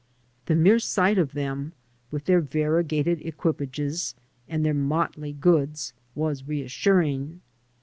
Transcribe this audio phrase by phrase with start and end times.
[0.47, 1.73] The mere sight of them,
[2.09, 4.15] with their variegated equipages
[4.49, 7.39] and their motley goods, was reassuring.